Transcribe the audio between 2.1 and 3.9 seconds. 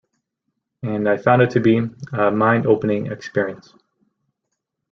a mind-opening experience.